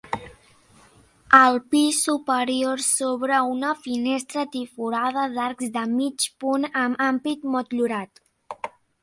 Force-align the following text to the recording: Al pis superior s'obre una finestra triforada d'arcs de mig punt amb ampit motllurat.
Al 1.39 1.59
pis 1.75 1.99
superior 2.07 2.81
s'obre 2.85 3.41
una 3.57 3.75
finestra 3.83 4.47
triforada 4.57 5.27
d'arcs 5.37 5.71
de 5.77 5.85
mig 5.93 6.27
punt 6.47 6.67
amb 6.87 7.07
ampit 7.11 7.47
motllurat. 7.59 8.27